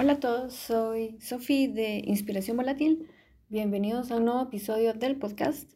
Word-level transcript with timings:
Hola 0.00 0.14
a 0.14 0.18
todos, 0.18 0.54
soy 0.54 1.18
Sofi 1.20 1.66
de 1.66 2.02
Inspiración 2.06 2.56
Volátil. 2.56 3.10
Bienvenidos 3.50 4.10
a 4.10 4.16
un 4.16 4.24
nuevo 4.24 4.40
episodio 4.40 4.94
del 4.94 5.16
podcast. 5.16 5.70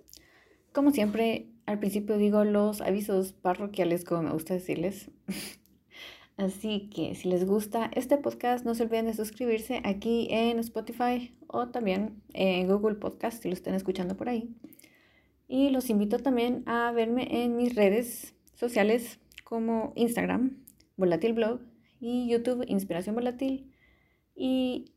Como 0.72 0.92
siempre, 0.92 1.50
al 1.66 1.78
principio 1.78 2.16
digo 2.16 2.42
los 2.42 2.80
avisos 2.80 3.34
parroquiales, 3.34 4.02
como 4.06 4.22
me 4.22 4.32
gusta 4.32 4.54
decirles. 4.54 5.10
Así 6.38 6.88
que 6.88 7.14
si 7.14 7.28
les 7.28 7.44
gusta 7.44 7.90
este 7.94 8.16
podcast, 8.16 8.64
no 8.64 8.74
se 8.74 8.84
olviden 8.84 9.08
de 9.08 9.12
suscribirse 9.12 9.82
aquí 9.84 10.28
en 10.30 10.58
Spotify 10.58 11.36
o 11.46 11.68
también 11.68 12.22
en 12.32 12.66
Google 12.66 12.94
Podcast 12.94 13.42
si 13.42 13.50
lo 13.50 13.54
están 13.54 13.74
escuchando 13.74 14.16
por 14.16 14.30
ahí. 14.30 14.48
Y 15.48 15.68
los 15.68 15.90
invito 15.90 16.18
también 16.18 16.62
a 16.64 16.92
verme 16.92 17.44
en 17.44 17.58
mis 17.58 17.74
redes 17.74 18.34
sociales 18.54 19.20
como 19.44 19.92
Instagram, 19.96 20.64
Volátil 20.96 21.34
Blog, 21.34 21.60
y 22.00 22.26
YouTube, 22.26 22.64
Inspiración 22.66 23.14
Volátil 23.14 23.70
y 24.34 24.92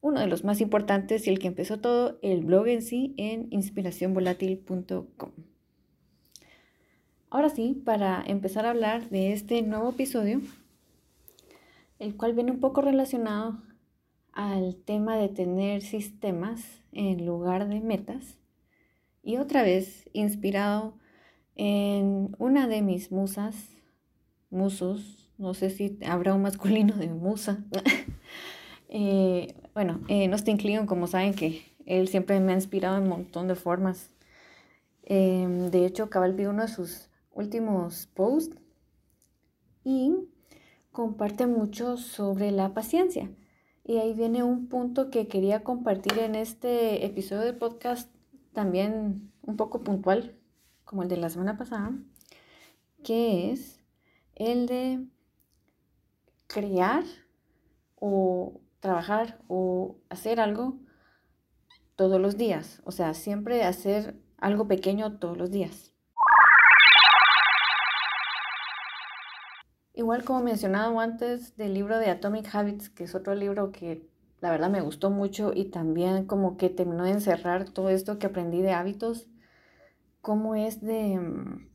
uno 0.00 0.20
de 0.20 0.26
los 0.26 0.44
más 0.44 0.60
importantes 0.60 1.26
y 1.26 1.30
el 1.30 1.38
que 1.38 1.48
empezó 1.48 1.80
todo, 1.80 2.18
el 2.22 2.42
blog 2.42 2.68
en 2.68 2.82
sí 2.82 3.14
en 3.16 3.48
inspiracionvolatil.com. 3.50 5.32
Ahora 7.28 7.50
sí, 7.50 7.82
para 7.84 8.22
empezar 8.26 8.66
a 8.66 8.70
hablar 8.70 9.10
de 9.10 9.32
este 9.32 9.62
nuevo 9.62 9.90
episodio, 9.90 10.40
el 11.98 12.16
cual 12.16 12.34
viene 12.34 12.52
un 12.52 12.60
poco 12.60 12.82
relacionado 12.82 13.60
al 14.32 14.76
tema 14.76 15.16
de 15.16 15.28
tener 15.28 15.82
sistemas 15.82 16.82
en 16.92 17.26
lugar 17.26 17.68
de 17.68 17.80
metas 17.80 18.38
y 19.22 19.38
otra 19.38 19.62
vez 19.62 20.08
inspirado 20.12 20.94
en 21.56 22.36
una 22.38 22.68
de 22.68 22.80
mis 22.82 23.10
musas, 23.10 23.56
musos, 24.50 25.30
no 25.36 25.52
sé 25.52 25.70
si 25.70 25.98
habrá 26.06 26.34
un 26.34 26.42
masculino 26.42 26.94
de 26.96 27.08
musa, 27.08 27.64
Eh, 28.98 29.54
bueno, 29.74 30.00
eh, 30.08 30.26
no 30.26 30.36
estoy 30.36 30.56
como 30.86 31.06
saben 31.06 31.34
que 31.34 31.62
él 31.84 32.08
siempre 32.08 32.40
me 32.40 32.52
ha 32.52 32.54
inspirado 32.54 32.96
en 32.96 33.02
un 33.02 33.10
montón 33.10 33.46
de 33.46 33.54
formas. 33.54 34.08
Em, 35.02 35.70
de 35.70 35.84
hecho, 35.84 36.08
Cabal 36.08 36.32
vi 36.32 36.46
uno 36.46 36.62
de 36.62 36.68
sus 36.68 37.10
últimos 37.30 38.06
posts 38.06 38.56
y 39.84 40.14
comparte 40.92 41.46
mucho 41.46 41.98
sobre 41.98 42.50
la 42.52 42.72
paciencia. 42.72 43.30
Y 43.84 43.98
ahí 43.98 44.14
viene 44.14 44.42
un 44.42 44.66
punto 44.66 45.10
que 45.10 45.28
quería 45.28 45.62
compartir 45.62 46.18
en 46.18 46.34
este 46.34 47.04
episodio 47.04 47.42
de 47.42 47.52
podcast, 47.52 48.10
también 48.54 49.30
un 49.42 49.58
poco 49.58 49.82
puntual, 49.84 50.38
como 50.86 51.02
el 51.02 51.10
de 51.10 51.18
la 51.18 51.28
semana 51.28 51.58
pasada, 51.58 51.92
que 53.04 53.50
es 53.50 53.78
el 54.36 54.66
de 54.66 55.04
crear 56.46 57.04
o 57.96 58.62
trabajar 58.80 59.38
o 59.48 59.96
hacer 60.10 60.40
algo 60.40 60.78
todos 61.96 62.20
los 62.20 62.36
días. 62.36 62.82
O 62.84 62.92
sea, 62.92 63.14
siempre 63.14 63.64
hacer 63.64 64.16
algo 64.38 64.68
pequeño 64.68 65.18
todos 65.18 65.36
los 65.36 65.50
días. 65.50 65.92
Igual 69.94 70.24
como 70.24 70.42
mencionado 70.42 71.00
antes 71.00 71.56
del 71.56 71.72
libro 71.72 71.98
de 71.98 72.10
Atomic 72.10 72.54
Habits, 72.54 72.90
que 72.90 73.04
es 73.04 73.14
otro 73.14 73.34
libro 73.34 73.72
que 73.72 74.06
la 74.40 74.50
verdad 74.50 74.68
me 74.68 74.82
gustó 74.82 75.08
mucho 75.10 75.52
y 75.54 75.70
también 75.70 76.26
como 76.26 76.58
que 76.58 76.68
terminó 76.68 77.04
de 77.04 77.12
encerrar 77.12 77.70
todo 77.70 77.88
esto 77.88 78.18
que 78.18 78.26
aprendí 78.26 78.60
de 78.60 78.72
hábitos, 78.72 79.26
cómo 80.20 80.54
es 80.54 80.82
de 80.82 81.18
mm, 81.18 81.68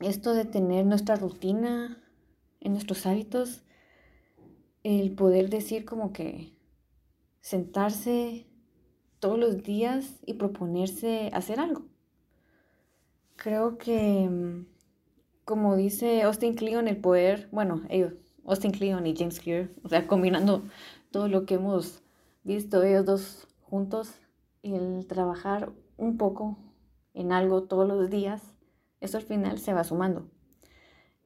esto 0.00 0.32
de 0.32 0.46
tener 0.46 0.86
nuestra 0.86 1.16
rutina 1.16 2.02
en 2.60 2.72
nuestros 2.72 3.04
hábitos 3.04 3.64
el 4.86 5.10
poder 5.16 5.50
decir 5.50 5.84
como 5.84 6.12
que 6.12 6.52
sentarse 7.40 8.46
todos 9.18 9.36
los 9.36 9.64
días 9.64 10.20
y 10.24 10.34
proponerse 10.34 11.28
hacer 11.32 11.58
algo. 11.58 11.86
Creo 13.34 13.78
que, 13.78 14.28
mm, 14.30 14.66
como 15.44 15.74
dice 15.74 16.22
Austin 16.22 16.54
Kleon, 16.54 16.86
el 16.86 16.98
poder, 16.98 17.48
bueno, 17.50 17.82
ellos, 17.88 18.12
Austin 18.44 18.70
Kleon 18.70 19.08
y 19.08 19.16
James 19.16 19.40
Clear, 19.40 19.70
o 19.82 19.88
sea, 19.88 20.06
combinando 20.06 20.62
todo 21.10 21.26
lo 21.26 21.46
que 21.46 21.54
hemos 21.54 22.04
visto 22.44 22.84
ellos 22.84 23.04
dos 23.04 23.48
juntos, 23.62 24.14
el 24.62 25.04
trabajar 25.08 25.72
un 25.96 26.16
poco 26.16 26.58
en 27.12 27.32
algo 27.32 27.64
todos 27.64 27.88
los 27.88 28.08
días, 28.08 28.40
eso 29.00 29.18
al 29.18 29.24
final 29.24 29.58
se 29.58 29.72
va 29.72 29.82
sumando. 29.82 30.30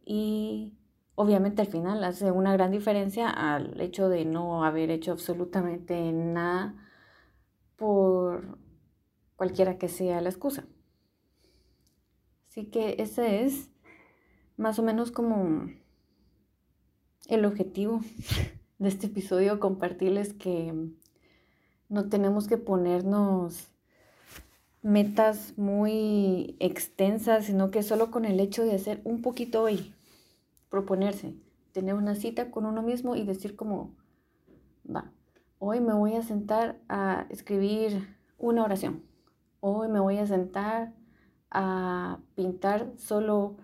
Y 0.03 0.79
obviamente 1.20 1.60
al 1.60 1.69
final 1.69 2.03
hace 2.03 2.31
una 2.31 2.54
gran 2.54 2.70
diferencia 2.70 3.28
al 3.28 3.78
hecho 3.78 4.08
de 4.08 4.25
no 4.25 4.64
haber 4.64 4.91
hecho 4.91 5.12
absolutamente 5.12 6.12
nada 6.12 6.75
por 7.76 8.56
cualquiera 9.36 9.76
que 9.76 9.88
sea 9.88 10.22
la 10.22 10.31
excusa. 10.31 10.64
Así 12.48 12.64
que 12.70 12.97
ese 12.98 13.44
es 13.44 13.69
más 14.56 14.78
o 14.78 14.82
menos 14.82 15.10
como 15.10 15.70
el 17.28 17.44
objetivo 17.44 18.00
de 18.78 18.88
este 18.88 19.08
episodio, 19.08 19.60
compartirles 19.60 20.32
que 20.32 20.72
no 21.91 22.08
tenemos 22.08 22.48
que 22.48 22.56
ponernos 22.56 23.69
metas 24.81 25.52
muy 25.58 26.56
extensas, 26.60 27.44
sino 27.44 27.70
que 27.70 27.82
solo 27.82 28.10
con 28.10 28.25
el 28.25 28.41
hecho 28.41 28.64
de 28.64 28.75
hacer 28.75 29.02
un 29.04 29.20
poquito 29.20 29.62
hoy, 29.62 29.94
proponerse, 30.70 31.34
tener 31.72 31.94
una 31.94 32.14
cita 32.14 32.50
con 32.50 32.64
uno 32.64 32.82
mismo 32.82 33.16
y 33.16 33.25
decir 33.25 33.56
como, 33.56 33.97
va, 34.88 35.12
hoy 35.58 35.81
me 35.81 35.92
voy 35.92 36.14
a 36.14 36.22
sentar 36.22 36.81
a 36.88 37.26
escribir 37.28 38.16
una 38.38 38.64
oración, 38.64 39.04
hoy 39.60 39.88
me 39.88 40.00
voy 40.00 40.16
a 40.16 40.26
sentar 40.26 40.94
a 41.50 42.20
pintar 42.34 42.92
solo 42.97 43.56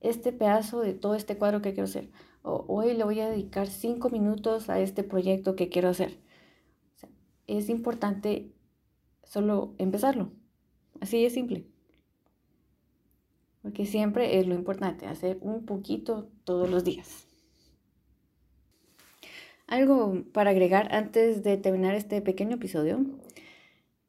este 0.00 0.32
pedazo 0.32 0.80
de 0.80 0.94
todo 0.94 1.16
este 1.16 1.36
cuadro 1.36 1.60
que 1.60 1.74
quiero 1.74 1.84
hacer, 1.84 2.10
o 2.42 2.64
hoy 2.68 2.94
le 2.94 3.04
voy 3.04 3.20
a 3.20 3.28
dedicar 3.28 3.66
cinco 3.66 4.08
minutos 4.08 4.70
a 4.70 4.78
este 4.80 5.02
proyecto 5.02 5.56
que 5.56 5.68
quiero 5.68 5.88
hacer. 5.88 6.20
es 7.46 7.68
importante 7.68 8.52
solo 9.24 9.74
empezarlo, 9.78 10.32
así 11.00 11.22
de 11.22 11.30
simple. 11.30 11.75
Porque 13.76 13.90
siempre 13.90 14.38
es 14.38 14.46
lo 14.46 14.54
importante, 14.54 15.04
hacer 15.04 15.36
un 15.42 15.66
poquito 15.66 16.30
todos 16.44 16.70
los 16.70 16.82
días. 16.82 17.26
Algo 19.66 20.22
para 20.32 20.48
agregar 20.48 20.88
antes 20.94 21.42
de 21.42 21.58
terminar 21.58 21.94
este 21.94 22.22
pequeño 22.22 22.54
episodio 22.54 23.04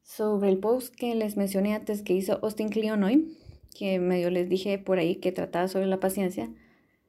sobre 0.04 0.48
el 0.48 0.58
post 0.60 0.96
que 0.96 1.16
les 1.16 1.36
mencioné 1.36 1.76
antes 1.76 2.02
que 2.02 2.14
hizo 2.14 2.40
Austin 2.44 2.70
Kleon 2.70 3.04
hoy, 3.04 3.38
que 3.78 4.00
medio 4.00 4.30
les 4.30 4.48
dije 4.48 4.78
por 4.80 5.00
ahí 5.00 5.18
que 5.18 5.34
trataba 5.34 5.68
sobre 5.68 5.88
la 5.88 6.00
paciencia. 6.00 6.50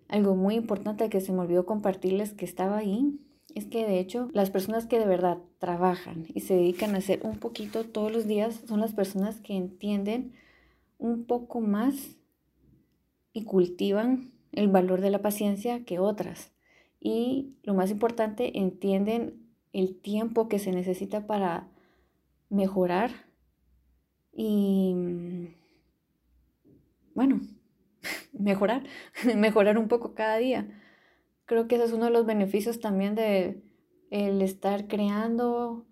Algo 0.09 0.35
muy 0.35 0.57
importante 0.57 1.09
que 1.11 1.21
se 1.21 1.33
me 1.33 1.43
olvidó 1.43 1.65
compartirles 1.65 2.33
que 2.33 2.45
estaba 2.45 2.79
ahí 2.79 3.21
es 3.55 3.67
que 3.67 3.87
de 3.87 4.01
hecho 4.01 4.31
las 4.33 4.51
personas 4.51 4.87
que 4.87 4.99
de 4.99 5.07
verdad 5.07 5.39
trabajan 5.61 6.27
y 6.35 6.41
se 6.41 6.55
dedican 6.55 6.97
a 6.97 6.99
hacer 6.99 7.21
un 7.23 7.39
poquito 7.39 7.85
todos 7.85 8.11
los 8.11 8.27
días 8.27 8.65
son 8.67 8.81
las 8.81 8.95
personas 8.95 9.41
que 9.41 9.55
entienden 9.55 10.33
un 10.99 11.23
poco 11.23 11.61
más 11.61 12.18
y 13.39 13.45
cultivan 13.45 14.33
el 14.51 14.67
valor 14.67 15.01
de 15.01 15.11
la 15.11 15.23
paciencia 15.23 15.85
que 15.85 16.01
otras. 16.01 16.53
Y 16.99 17.55
lo 17.63 17.75
más 17.75 17.93
importante, 17.93 18.59
entienden 18.59 19.49
el 19.73 20.01
tiempo 20.01 20.49
que 20.49 20.59
se 20.59 20.73
necesita 20.73 21.29
para 21.29 21.69
mejorar 22.51 23.13
y, 24.33 24.93
bueno, 27.15 27.41
mejorar, 28.33 28.83
mejorar 29.37 29.79
un 29.79 29.87
poco 29.87 30.15
cada 30.15 30.39
día. 30.39 30.69
Creo 31.45 31.69
que 31.69 31.77
ese 31.77 31.85
es 31.85 31.93
uno 31.93 32.07
de 32.07 32.11
los 32.11 32.27
beneficios 32.27 32.81
también 32.81 33.15
de 33.15 33.63
el 34.11 34.43
estar 34.43 34.89
creando, 34.89 35.87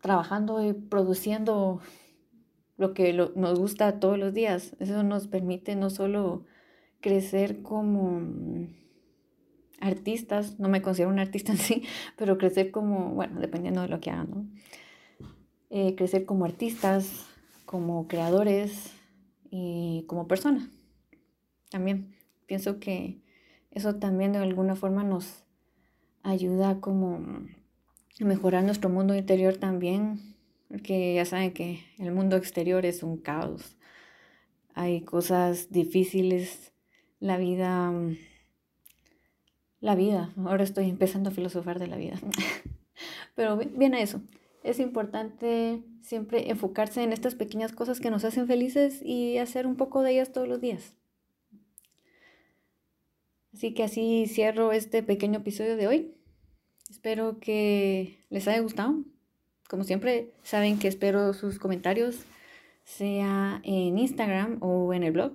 trabajando 0.00 0.64
y 0.64 0.72
produciendo 0.72 1.80
lo 2.76 2.94
que 2.94 3.12
nos 3.12 3.58
gusta 3.58 4.00
todos 4.00 4.18
los 4.18 4.34
días. 4.34 4.74
Eso 4.80 5.02
nos 5.02 5.28
permite 5.28 5.76
no 5.76 5.90
solo 5.90 6.44
crecer 7.00 7.62
como 7.62 8.20
mm, 8.20 8.68
artistas, 9.80 10.58
no 10.58 10.68
me 10.68 10.82
considero 10.82 11.10
un 11.10 11.18
artista 11.18 11.52
en 11.52 11.58
sí, 11.58 11.84
pero 12.16 12.38
crecer 12.38 12.70
como, 12.70 13.10
bueno, 13.14 13.40
dependiendo 13.40 13.82
de 13.82 13.88
lo 13.88 14.00
que 14.00 14.10
hagan. 14.10 14.52
Eh, 15.70 15.94
crecer 15.96 16.24
como 16.24 16.44
artistas, 16.44 17.26
como 17.64 18.06
creadores 18.06 18.92
y 19.50 20.04
como 20.06 20.28
persona. 20.28 20.70
También 21.70 22.14
pienso 22.46 22.78
que 22.78 23.22
eso 23.70 23.96
también 23.96 24.32
de 24.32 24.38
alguna 24.38 24.76
forma 24.76 25.02
nos 25.04 25.44
ayuda 26.22 26.80
como 26.80 27.16
a 28.20 28.24
mejorar 28.24 28.62
nuestro 28.64 28.90
mundo 28.90 29.14
interior 29.14 29.56
también 29.56 30.36
porque 30.72 31.14
ya 31.14 31.26
saben 31.26 31.52
que 31.52 31.84
el 31.98 32.12
mundo 32.12 32.36
exterior 32.36 32.86
es 32.86 33.02
un 33.02 33.18
caos. 33.18 33.76
Hay 34.72 35.02
cosas 35.02 35.70
difíciles, 35.70 36.72
la 37.20 37.36
vida 37.36 37.90
mm, 37.90 38.16
la 39.82 39.94
vida. 39.94 40.32
Ahora 40.38 40.64
estoy 40.64 40.88
empezando 40.88 41.28
a 41.28 41.32
filosofar 41.34 41.78
de 41.78 41.88
la 41.88 41.98
vida. 41.98 42.18
Pero 43.34 43.58
viene 43.58 43.98
a 43.98 44.00
eso. 44.00 44.22
Es 44.64 44.78
importante 44.78 45.82
siempre 46.00 46.48
enfocarse 46.50 47.02
en 47.02 47.12
estas 47.12 47.34
pequeñas 47.34 47.72
cosas 47.72 48.00
que 48.00 48.10
nos 48.10 48.24
hacen 48.24 48.46
felices 48.46 49.02
y 49.04 49.36
hacer 49.36 49.66
un 49.66 49.76
poco 49.76 50.00
de 50.02 50.12
ellas 50.12 50.32
todos 50.32 50.48
los 50.48 50.62
días. 50.62 50.94
Así 53.52 53.74
que 53.74 53.82
así 53.82 54.24
cierro 54.26 54.72
este 54.72 55.02
pequeño 55.02 55.40
episodio 55.40 55.76
de 55.76 55.86
hoy. 55.86 56.14
Espero 56.88 57.40
que 57.40 58.16
les 58.30 58.48
haya 58.48 58.60
gustado. 58.60 59.04
Como 59.72 59.84
siempre, 59.84 60.34
saben 60.42 60.78
que 60.78 60.86
espero 60.86 61.32
sus 61.32 61.58
comentarios, 61.58 62.26
sea 62.84 63.62
en 63.64 63.96
Instagram 63.96 64.58
o 64.60 64.92
en 64.92 65.02
el 65.02 65.12
blog, 65.12 65.32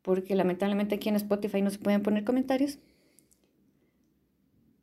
porque 0.00 0.34
lamentablemente 0.34 0.94
aquí 0.94 1.10
en 1.10 1.16
Spotify 1.16 1.60
no 1.60 1.68
se 1.68 1.78
pueden 1.78 2.02
poner 2.02 2.24
comentarios. 2.24 2.78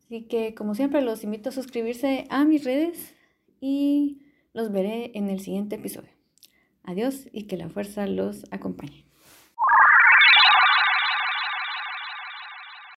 Así 0.03 0.21
que, 0.21 0.53
como 0.53 0.75
siempre, 0.75 1.01
los 1.01 1.23
invito 1.23 1.49
a 1.49 1.51
suscribirse 1.51 2.27
a 2.29 2.45
mis 2.45 2.63
redes 2.63 3.15
y 3.59 4.21
los 4.53 4.71
veré 4.71 5.09
en 5.15 5.31
el 5.31 5.39
siguiente 5.39 5.77
episodio. 5.77 6.11
Adiós 6.83 7.27
y 7.31 7.47
que 7.47 7.57
la 7.57 7.69
fuerza 7.69 8.05
los 8.05 8.45
acompañe. 8.51 9.04